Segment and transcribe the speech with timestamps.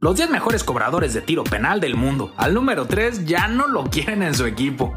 [0.00, 2.32] Los 10 mejores cobradores de tiro penal del mundo.
[2.36, 4.94] Al número 3 ya no lo quieren en su equipo.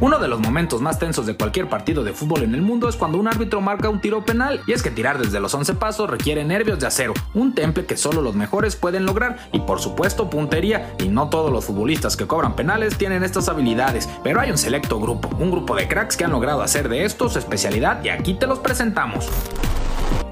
[0.00, 2.96] Uno de los momentos más tensos de cualquier partido de fútbol en el mundo es
[2.96, 6.08] cuando un árbitro marca un tiro penal, y es que tirar desde los 11 pasos
[6.08, 10.30] requiere nervios de acero, un temple que solo los mejores pueden lograr, y por supuesto
[10.30, 14.56] puntería, y no todos los futbolistas que cobran penales tienen estas habilidades, pero hay un
[14.56, 18.08] selecto grupo, un grupo de cracks que han logrado hacer de esto su especialidad y
[18.08, 19.28] aquí te los presentamos.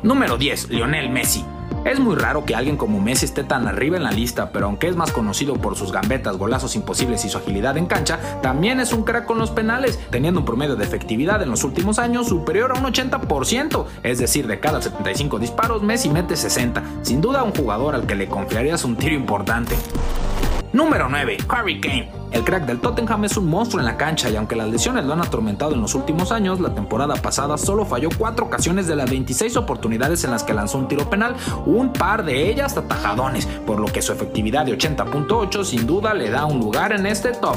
[0.02, 0.70] Número 10.
[0.70, 1.44] Lionel Messi.
[1.84, 4.88] Es muy raro que alguien como Messi esté tan arriba en la lista, pero aunque
[4.88, 8.94] es más conocido por sus gambetas, golazos imposibles y su agilidad en cancha, también es
[8.94, 12.72] un crack con los penales, teniendo un promedio de efectividad en los últimos años superior
[12.72, 17.54] a un 80%, es decir, de cada 75 disparos, Messi mete 60, sin duda un
[17.54, 19.76] jugador al que le confiarías un tiro importante.
[20.75, 21.36] Número 9.
[21.50, 22.11] Harry Kane.
[22.33, 25.12] El crack del Tottenham es un monstruo en la cancha y aunque las lesiones lo
[25.12, 29.08] han atormentado en los últimos años, la temporada pasada solo falló 4 ocasiones de las
[29.08, 33.78] 26 oportunidades en las que lanzó un tiro penal, un par de ellas atajadones, por
[33.78, 37.55] lo que su efectividad de 80.8 sin duda le da un lugar en este top.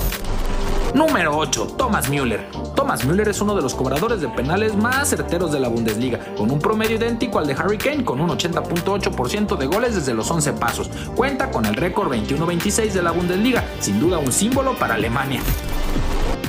[0.93, 1.75] Número 8.
[1.77, 2.49] Thomas Müller.
[2.75, 6.49] Thomas Müller es uno de los cobradores de penales más certeros de la Bundesliga, con
[6.49, 10.53] un promedio idéntico al de Harry Kane, con un 80.8% de goles desde los 11
[10.53, 10.89] pasos.
[11.15, 15.41] Cuenta con el récord 21-26 de la Bundesliga, sin duda un símbolo para Alemania.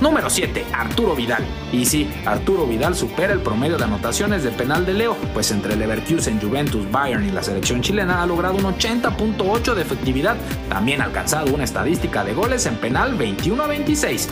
[0.00, 0.64] Número 7.
[0.72, 1.44] Arturo Vidal.
[1.72, 5.76] Y sí, Arturo Vidal supera el promedio de anotaciones de penal de Leo, pues entre
[5.76, 10.36] Leverkusen, Juventus, Bayern y la selección chilena ha logrado un 80.8 de efectividad,
[10.68, 14.28] también ha alcanzado una estadística de goles en penal 21 a 26.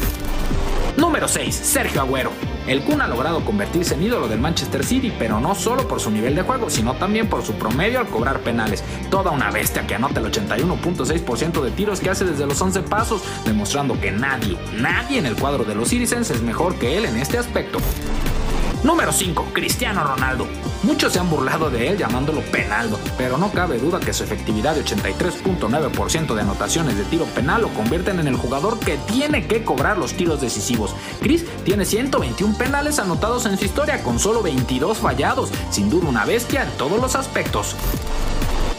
[0.96, 1.54] Número 6.
[1.54, 2.30] Sergio Agüero.
[2.66, 6.10] El Kun ha logrado convertirse en ídolo del Manchester City, pero no solo por su
[6.10, 8.82] nivel de juego, sino también por su promedio al cobrar penales.
[9.10, 13.22] Toda una bestia que anota el 81.6% de tiros que hace desde los 11 pasos,
[13.44, 17.16] demostrando que nadie, nadie en el cuadro de los Citizens es mejor que él en
[17.16, 17.78] este aspecto.
[18.82, 19.50] Número 5.
[19.52, 20.46] Cristiano Ronaldo.
[20.82, 24.74] Muchos se han burlado de él llamándolo penaldo, pero no cabe duda que su efectividad
[24.74, 29.64] de 83.9% de anotaciones de tiro penal lo convierten en el jugador que tiene que
[29.64, 30.94] cobrar los tiros decisivos.
[31.20, 36.24] Chris tiene 121 penales anotados en su historia con solo 22 fallados, sin duda una
[36.24, 37.74] bestia en todos los aspectos.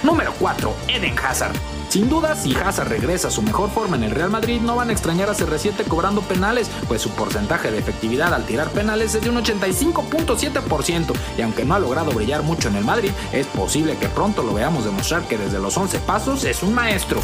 [0.04, 0.74] Número 4.
[0.88, 1.77] Eden Hazard.
[1.98, 4.92] Sin duda, si Hazard regresa a su mejor forma en el Real Madrid, no van
[4.92, 9.24] a extrañar a CR7 cobrando penales, pues su porcentaje de efectividad al tirar penales es
[9.24, 13.98] de un 85.7%, y aunque no ha logrado brillar mucho en el Madrid, es posible
[13.98, 17.20] que pronto lo veamos demostrar que desde los 11 pasos es un maestro.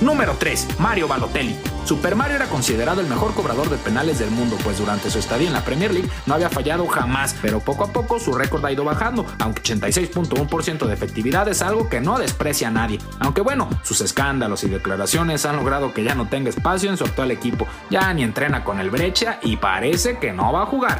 [0.00, 0.78] Número 3.
[0.78, 1.56] Mario Balotelli.
[1.84, 5.48] Super Mario era considerado el mejor cobrador de penales del mundo, pues durante su estadía
[5.48, 8.72] en la Premier League no había fallado jamás, pero poco a poco su récord ha
[8.72, 12.98] ido bajando, aunque 86.1% de efectividad es algo que no desprecia a nadie.
[13.20, 17.04] Aunque bueno, sus escándalos y declaraciones han logrado que ya no tenga espacio en su
[17.04, 20.98] actual equipo, ya ni entrena con el Brecha y parece que no va a jugar.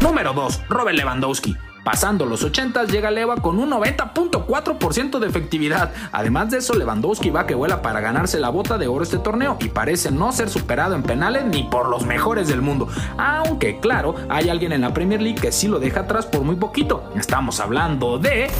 [0.00, 0.62] Número 2.
[0.68, 1.56] Robert Lewandowski.
[1.84, 5.92] Pasando los 80 llega Leva con un 90.4% de efectividad.
[6.12, 9.56] Además de eso, Lewandowski va que vuela para ganarse la bota de oro este torneo
[9.60, 12.88] y parece no ser superado en penales ni por los mejores del mundo.
[13.16, 16.56] Aunque claro, hay alguien en la Premier League que sí lo deja atrás por muy
[16.56, 17.10] poquito.
[17.16, 18.50] Estamos hablando de...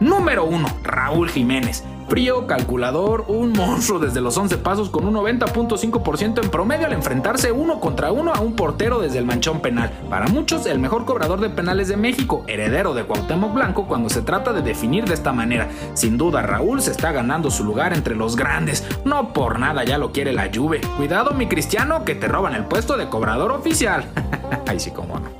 [0.00, 0.66] Número 1.
[0.82, 1.84] Raúl Jiménez.
[2.10, 7.52] Frío, calculador, un monstruo desde los 11 pasos con un 90.5% en promedio al enfrentarse
[7.52, 9.92] uno contra uno a un portero desde el manchón penal.
[10.10, 14.22] Para muchos, el mejor cobrador de penales de México, heredero de Cuauhtémoc Blanco cuando se
[14.22, 15.68] trata de definir de esta manera.
[15.94, 18.84] Sin duda, Raúl se está ganando su lugar entre los grandes.
[19.04, 20.80] No por nada ya lo quiere la Juve.
[20.96, 24.04] Cuidado, mi cristiano, que te roban el puesto de cobrador oficial.
[24.66, 25.39] Ay, sí, como no.